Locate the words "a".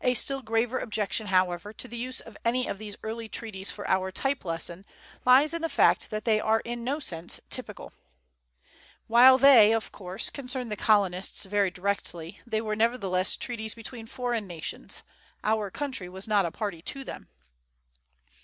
0.00-0.14, 16.44-16.50